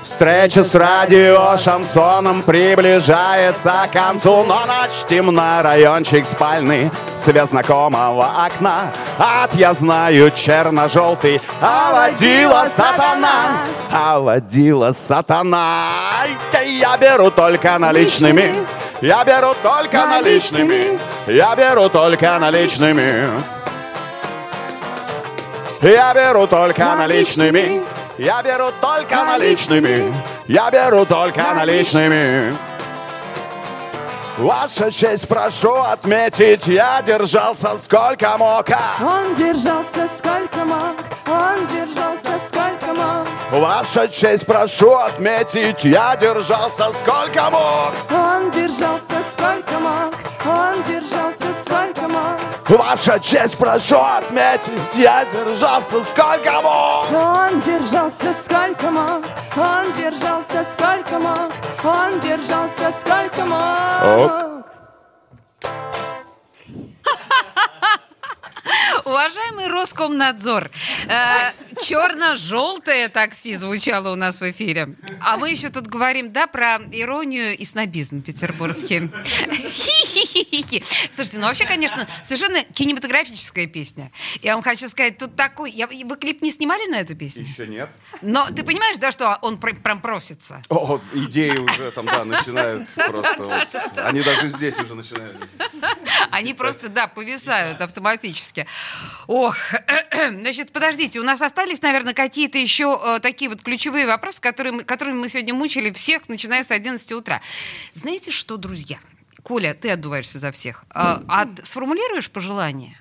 Встреча 0.02 0.62
с 0.62 0.74
радио 0.74 1.56
шансоном 1.56 2.42
приближается 2.42 3.72
к 3.88 3.92
концу 3.92 4.44
Но 4.44 4.60
ночь 4.66 5.04
темна, 5.08 5.62
райончик 5.62 6.26
спальный 6.26 6.90
Свет 7.18 7.48
знакомого 7.48 8.26
окна. 8.46 8.92
От 9.18 9.54
я 9.54 9.72
знаю 9.72 10.30
черно-желтый 10.30 11.40
А 11.60 11.90
водила 11.92 12.66
сатана 12.76 13.64
А 13.90 14.20
водила 14.20 14.92
сатана 14.92 15.94
Я 16.66 16.96
беру 16.98 17.30
только 17.30 17.78
наличными 17.78 18.54
Я 19.00 19.24
беру 19.24 19.54
только 19.62 20.06
наличными 20.06 20.98
Я 21.26 21.56
беру 21.56 21.88
только 21.88 22.38
наличными 22.38 23.26
я 25.88 26.14
беру 26.14 26.46
только 26.46 26.94
наличными. 26.94 27.82
Я 28.18 28.42
беру 28.42 28.70
только 28.80 29.24
наличными. 29.24 30.14
Я 30.46 30.70
беру 30.70 31.04
только 31.04 31.42
наличными. 31.54 32.52
Ваша 34.38 34.90
честь, 34.90 35.28
прошу 35.28 35.74
отметить, 35.74 36.66
я 36.66 37.00
держался 37.02 37.76
сколько 37.78 38.36
мог. 38.36 38.66
Он 39.00 39.34
держался 39.36 40.08
сколько 40.08 40.64
мог, 40.64 40.96
он 41.28 41.66
держался 41.68 42.38
сколько 42.48 42.94
мог. 42.94 43.28
Ваша 43.52 44.08
честь, 44.08 44.44
прошу 44.44 44.92
отметить, 44.94 45.84
я 45.84 46.16
держался 46.16 46.92
сколько 46.98 47.50
мог. 47.50 47.92
Он 48.10 48.50
держался 48.50 49.22
сколько 49.32 49.78
мог, 49.78 50.14
он 50.44 50.82
держался 50.82 51.52
сколько 51.64 52.08
мог. 52.08 52.43
Ваша 52.68 53.20
честь, 53.20 53.58
прошу 53.58 53.98
отметить, 53.98 54.94
я 54.94 55.26
держался 55.26 56.02
сколько 56.02 56.60
мог. 56.62 57.12
Он 57.12 57.60
держался 57.60 58.32
сколько 58.32 58.90
мог, 58.90 59.24
он 59.54 59.92
держался 59.92 60.64
сколько 60.64 61.18
мог, 61.18 61.52
он 61.84 62.20
держался 62.20 62.90
сколько 62.90 63.44
мог. 63.44 64.54
Уважаемый 69.04 69.68
Роскомнадзор, 69.68 70.70
э, 71.08 71.50
черно-желтое 71.84 73.08
такси 73.08 73.54
звучало 73.54 74.12
у 74.12 74.14
нас 74.14 74.40
в 74.40 74.50
эфире. 74.50 74.96
А 75.20 75.36
мы 75.36 75.50
еще 75.50 75.68
тут 75.68 75.86
говорим, 75.86 76.32
да, 76.32 76.46
про 76.46 76.78
иронию 76.92 77.56
и 77.56 77.64
снобизм 77.64 78.22
петербургский. 78.22 79.10
Слушайте, 81.12 81.38
ну 81.38 81.46
вообще, 81.46 81.64
конечно, 81.64 82.06
совершенно 82.24 82.62
кинематографическая 82.64 83.66
песня. 83.66 84.10
Я 84.42 84.54
вам 84.54 84.62
хочу 84.62 84.88
сказать, 84.88 85.18
тут 85.18 85.36
такой... 85.36 85.70
Я, 85.70 85.86
вы 85.86 86.16
клип 86.16 86.42
не 86.42 86.50
снимали 86.50 86.86
на 86.88 87.00
эту 87.00 87.14
песню? 87.14 87.44
Еще 87.44 87.66
нет. 87.66 87.90
Но 88.22 88.46
ты 88.46 88.62
понимаешь, 88.62 88.96
да, 88.98 89.12
что 89.12 89.38
он 89.42 89.58
прям 89.58 90.00
просится? 90.00 90.62
О, 90.68 91.00
идеи 91.12 91.58
уже 91.58 91.90
там, 91.90 92.06
да, 92.06 92.24
начинают 92.24 92.88
просто. 92.94 93.90
Они 93.96 94.22
даже 94.22 94.48
здесь 94.48 94.78
уже 94.78 94.94
начинают. 94.94 95.36
Они 96.30 96.54
просто, 96.54 96.88
да, 96.88 97.06
повисают 97.06 97.80
автоматически. 97.80 98.66
Ох, 99.26 99.56
значит, 100.30 100.72
подождите, 100.72 101.20
у 101.20 101.24
нас 101.24 101.40
остались, 101.42 101.73
наверное, 101.82 102.14
какие-то 102.14 102.58
еще 102.58 102.98
э, 103.04 103.20
такие 103.20 103.50
вот 103.50 103.62
ключевые 103.62 104.06
вопросы, 104.06 104.40
которые, 104.40 104.84
которыми 104.84 105.18
мы 105.18 105.28
сегодня 105.28 105.54
мучили 105.54 105.90
всех, 105.92 106.28
начиная 106.28 106.62
с 106.62 106.70
11 106.70 107.12
утра. 107.12 107.40
Знаете 107.94 108.30
что, 108.30 108.56
друзья? 108.56 108.98
Коля, 109.42 109.74
ты 109.74 109.90
отдуваешься 109.90 110.38
за 110.38 110.52
всех. 110.52 110.84
А, 110.90 111.22
а 111.28 111.48
сформулируешь 111.62 112.30
пожелание? 112.30 112.98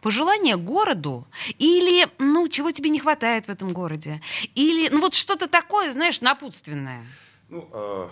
Пожелание 0.00 0.56
городу 0.56 1.26
или, 1.58 2.06
ну, 2.18 2.48
чего 2.48 2.70
тебе 2.70 2.90
не 2.90 2.98
хватает 2.98 3.46
в 3.46 3.48
этом 3.50 3.72
городе? 3.72 4.20
Или, 4.54 4.88
ну, 4.88 5.00
вот 5.00 5.14
что-то 5.14 5.48
такое, 5.48 5.90
знаешь, 5.92 6.20
напутственное. 6.20 7.06
Ну, 7.48 7.68
э, 7.72 8.08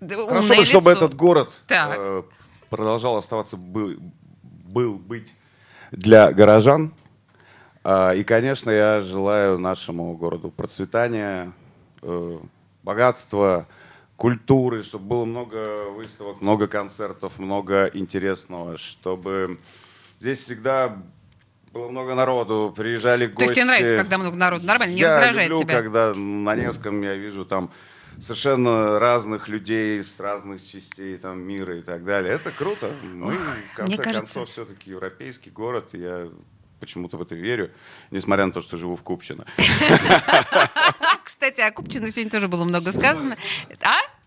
хорошо 0.00 0.54
бы, 0.54 0.64
чтобы 0.64 0.90
этот 0.90 1.14
город 1.14 1.52
э, 1.68 2.22
продолжал 2.70 3.16
оставаться, 3.16 3.56
был, 3.56 3.96
был 4.42 4.94
быть 4.94 5.32
для 5.90 6.32
горожан. 6.32 6.94
Э, 7.84 8.16
и, 8.16 8.24
конечно, 8.24 8.70
я 8.70 9.00
желаю 9.00 9.58
нашему 9.58 10.14
городу 10.16 10.50
процветания, 10.50 11.52
э, 12.02 12.38
богатства, 12.82 13.66
культуры, 14.16 14.82
чтобы 14.82 15.04
было 15.06 15.24
много 15.24 15.90
выставок, 15.90 16.40
много 16.40 16.66
концертов, 16.66 17.38
много 17.38 17.86
интересного, 17.94 18.76
чтобы 18.76 19.58
здесь 20.20 20.40
всегда 20.40 20.96
Было 21.72 21.88
много 21.90 22.14
народу, 22.14 22.72
приезжали 22.74 23.26
гости. 23.26 23.38
То 23.38 23.44
есть 23.44 23.54
тебе 23.54 23.64
нравится, 23.66 23.96
когда 23.96 24.16
много 24.16 24.36
народу? 24.36 24.64
Нормально, 24.64 24.94
не 24.94 25.00
я 25.00 25.16
раздражает 25.16 25.50
люблю, 25.50 25.64
тебя? 25.64 25.76
когда 25.76 26.14
на 26.14 26.56
Невском 26.56 27.02
я 27.02 27.14
вижу 27.14 27.44
там 27.44 27.70
совершенно 28.18 28.98
разных 28.98 29.48
людей 29.48 30.02
с 30.02 30.18
разных 30.18 30.66
частей 30.66 31.18
там, 31.18 31.40
мира 31.40 31.76
и 31.76 31.82
так 31.82 32.04
далее. 32.04 32.32
Это 32.32 32.50
круто. 32.50 32.90
Мы, 33.14 33.32
в 33.32 33.76
конце 33.76 33.94
мне 33.94 33.96
кажется- 33.98 34.34
концов, 34.34 34.48
все-таки 34.48 34.90
европейский 34.90 35.50
город. 35.50 35.90
Я 35.92 36.28
почему-то 36.78 37.16
в 37.16 37.22
это 37.22 37.34
верю, 37.34 37.70
несмотря 38.10 38.46
на 38.46 38.52
то, 38.52 38.60
что 38.60 38.76
живу 38.76 38.96
в 38.96 39.02
Купчино. 39.02 39.44
Кстати, 41.24 41.60
о 41.60 41.70
Купчино 41.70 42.10
сегодня 42.10 42.30
тоже 42.30 42.48
было 42.48 42.64
много 42.64 42.92
сказано. 42.92 43.36
А? 43.82 44.17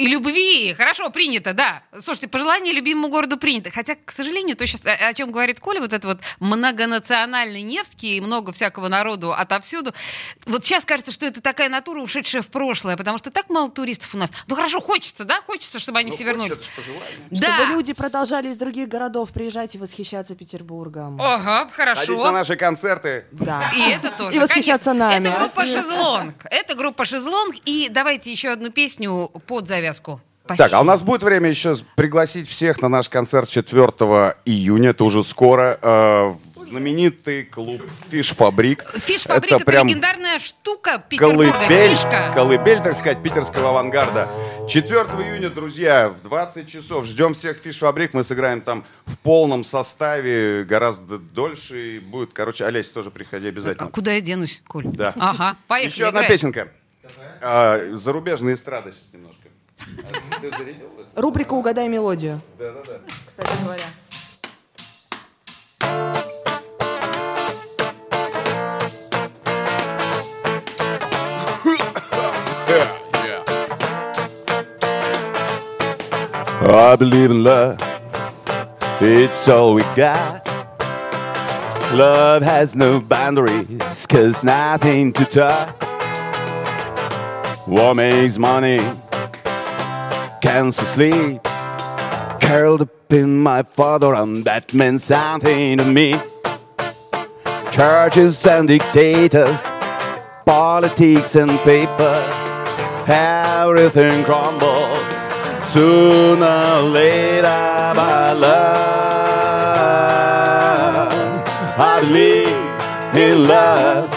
И 0.00 0.06
любви. 0.06 0.72
Хорошо, 0.72 1.10
принято, 1.10 1.52
да. 1.52 1.82
Слушайте, 1.92 2.28
пожелание 2.28 2.72
любимому 2.72 3.08
городу 3.08 3.36
принято. 3.36 3.70
Хотя, 3.70 3.96
к 4.02 4.10
сожалению, 4.10 4.56
то 4.56 4.66
сейчас, 4.66 4.80
о, 4.86 5.12
чем 5.12 5.30
говорит 5.30 5.60
Коля, 5.60 5.78
вот 5.80 5.92
это 5.92 6.08
вот 6.08 6.20
многонациональный 6.38 7.60
Невский, 7.60 8.16
и 8.16 8.20
много 8.22 8.52
всякого 8.52 8.88
народу 8.88 9.34
отовсюду. 9.34 9.92
Вот 10.46 10.64
сейчас 10.64 10.86
кажется, 10.86 11.12
что 11.12 11.26
это 11.26 11.42
такая 11.42 11.68
натура, 11.68 12.00
ушедшая 12.00 12.40
в 12.40 12.48
прошлое, 12.48 12.96
потому 12.96 13.18
что 13.18 13.30
так 13.30 13.50
мало 13.50 13.70
туристов 13.70 14.14
у 14.14 14.18
нас. 14.18 14.30
Ну 14.46 14.56
хорошо, 14.56 14.80
хочется, 14.80 15.24
да? 15.24 15.42
Хочется, 15.42 15.78
чтобы 15.78 15.98
они 15.98 16.08
Ну, 16.10 16.16
все 16.16 16.24
вернулись. 16.24 16.56
Да. 17.30 17.56
Чтобы 17.56 17.72
люди 17.74 17.92
продолжали 17.92 18.48
из 18.48 18.56
других 18.56 18.88
городов 18.88 19.30
приезжать 19.32 19.74
и 19.74 19.78
восхищаться 19.78 20.34
Петербургом. 20.34 21.20
Ага, 21.20 21.68
Ходить 21.68 21.74
хорошо. 21.74 22.24
на 22.24 22.32
наши 22.32 22.56
концерты. 22.56 23.26
Да. 23.32 23.70
И 23.76 23.82
это 23.90 24.10
тоже. 24.12 24.34
И 24.34 24.38
восхищаться 24.38 24.92
конечно. 24.92 25.10
нами. 25.10 25.28
Это 25.28 25.38
группа 25.40 25.66
«Шезлонг». 25.66 26.34
Это 26.50 26.74
группа 26.74 27.04
«Шезлонг». 27.04 27.56
И 27.66 27.88
давайте 27.90 28.32
еще 28.32 28.48
одну 28.48 28.70
песню 28.70 29.28
под 29.46 29.68
завязку. 29.68 29.89
Так, 30.56 30.72
а 30.72 30.80
у 30.80 30.84
нас 30.84 31.02
будет 31.02 31.22
время 31.22 31.48
еще 31.48 31.76
пригласить 31.94 32.48
всех 32.48 32.80
на 32.82 32.88
наш 32.88 33.08
концерт 33.08 33.48
4 33.48 33.82
июня, 34.44 34.90
это 34.90 35.04
уже 35.04 35.22
скоро, 35.22 35.78
э, 35.80 36.32
знаменитый 36.56 37.44
клуб 37.44 37.82
«Фиш 38.10 38.30
Фабрик». 38.30 38.84
Фиш-фабрик— 38.98 39.52
это, 39.56 39.64
прям 39.64 39.86
легендарная 39.86 40.38
штука 40.40 41.04
Петербурга. 41.08 41.52
колыбель, 41.52 41.90
Фишка. 41.90 42.32
колыбель, 42.34 42.80
так 42.80 42.96
сказать, 42.96 43.22
питерского 43.22 43.70
авангарда. 43.70 44.28
4 44.68 45.00
июня, 45.22 45.50
друзья, 45.50 46.08
в 46.08 46.22
20 46.22 46.68
часов. 46.68 47.06
Ждем 47.06 47.34
всех 47.34 47.58
в 47.58 47.62
Фиш-фабрик. 47.62 48.14
Мы 48.14 48.24
сыграем 48.24 48.60
там 48.60 48.84
в 49.06 49.18
полном 49.18 49.62
составе, 49.64 50.64
гораздо 50.64 51.18
дольше. 51.18 51.96
И 51.96 51.98
будет, 52.00 52.32
короче, 52.32 52.64
Олесь, 52.64 52.88
тоже 52.90 53.10
приходи 53.10 53.46
А 53.46 53.50
обязательно. 53.50 53.88
куда 53.88 54.12
я 54.12 54.20
денусь, 54.20 54.62
Коль? 54.66 54.84
Да. 54.86 55.12
Ага, 55.16 55.56
поехали. 55.68 55.92
Еще 55.92 56.04
одна 56.06 56.20
играть. 56.20 56.32
песенка. 56.32 56.68
А, 57.40 57.94
зарубежная 57.94 58.54
эстрада 58.54 58.92
сейчас 58.92 59.12
немножко. 59.12 59.39
Рубрика 61.15 61.53
«Угадай 61.53 61.87
мелодию». 61.87 62.41
Да-да-да. 62.57 62.99
Кстати 63.27 63.63
говоря. 63.63 63.83
I 76.67 76.95
believe 76.97 77.29
in 77.31 77.43
love. 77.43 77.77
It's 78.99 79.47
all 79.47 79.75
we 79.75 79.83
got. 79.95 80.41
Love 81.93 82.41
has 82.41 82.75
no 82.75 82.99
boundaries, 82.99 84.05
cause 84.07 84.43
nothing 84.43 85.13
to 85.13 85.25
touch. 85.25 85.69
What 87.67 87.95
makes 87.95 88.37
money? 88.37 88.79
can't 90.40 90.72
sleep. 90.74 91.42
Curled 92.40 92.82
up 92.82 93.12
in 93.12 93.38
my 93.38 93.62
father, 93.62 94.14
and 94.14 94.44
that 94.44 94.72
meant 94.74 95.00
something 95.00 95.78
to 95.78 95.84
me. 95.84 96.14
Churches 97.70 98.46
and 98.46 98.66
dictators, 98.68 99.62
politics 100.44 101.36
and 101.36 101.50
paper, 101.60 102.14
everything 103.06 104.24
crumbles 104.24 105.14
sooner 105.66 106.46
or 106.46 106.82
later. 106.82 107.94
My 107.94 108.32
love, 108.32 108.62
I 111.78 112.00
believe 112.00 112.48
in 113.16 113.46
love. 113.46 114.09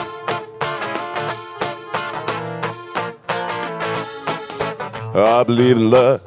I 5.16 5.44
believe 5.44 5.78
in 5.78 5.92
love. 5.92 6.22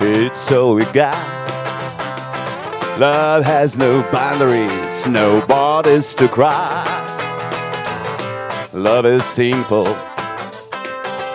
It's 0.00 0.50
all 0.50 0.74
we 0.74 0.86
got. 0.86 1.18
Love 2.98 3.44
has 3.44 3.76
no 3.76 4.00
boundaries, 4.10 5.06
no 5.06 5.44
borders 5.46 6.14
to 6.14 6.28
cry. 6.28 6.82
Love 8.72 9.04
is 9.04 9.22
simple, 9.22 9.84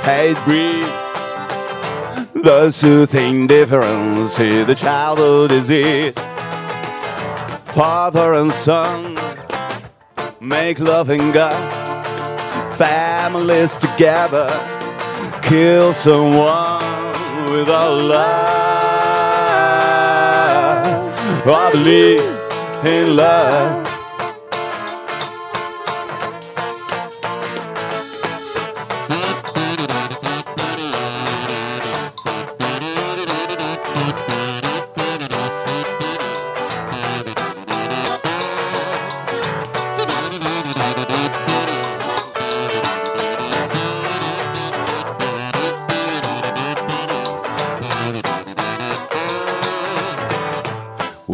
hate 0.02 0.36
breed. 0.44 0.84
Those 2.44 2.82
who 2.82 3.06
think 3.06 3.50
different 3.50 4.32
see 4.32 4.64
the 4.64 4.74
childhood 4.74 5.52
disease. 5.52 6.16
Father 7.76 8.34
and 8.34 8.52
son 8.52 9.14
make 10.42 10.80
love 10.80 11.10
loving 11.10 11.32
God. 11.32 12.76
Families 12.76 13.78
together 13.78 14.73
kill 15.48 15.94
someone 15.94 17.12
with 17.46 17.68
without 17.68 17.92
love. 17.92 18.44
I 21.46 21.72
believe 21.72 22.22
in 22.86 23.16
love. 23.16 23.83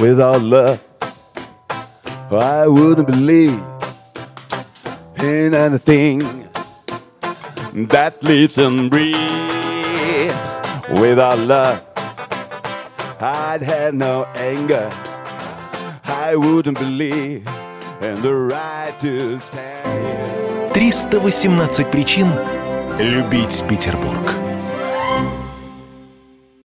Without 0.09 0.41
love, 0.41 0.79
I 2.31 2.67
wouldn't 2.67 3.05
believe 3.05 3.61
in 5.21 5.53
anything 5.53 6.17
that 7.93 8.17
lives 8.23 8.57
and 8.57 8.89
breathes. 8.89 10.33
Without 10.99 11.37
love, 11.37 11.83
I'd 13.21 13.61
have 13.61 13.93
no 13.93 14.25
anger. 14.33 14.89
I 16.05 16.35
wouldn't 16.35 16.79
believe 16.79 17.45
in 18.01 18.15
the 18.23 18.33
right 18.33 18.93
to 19.01 19.37
stand. 19.37 20.73
318 20.73 21.85
причин 21.91 22.31
любить 22.97 23.63
Петербург. 23.67 24.38